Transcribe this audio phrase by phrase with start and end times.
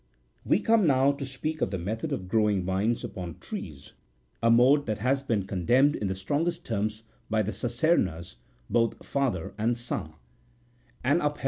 [0.47, 3.93] (23.) We come now to speak of the method of growing vines upon trees,52
[4.41, 8.37] a mode that has been condemned53 in the strongest terms by the Saserna's,
[8.67, 11.39] both father and son, and up 50 A sort of clover, probably.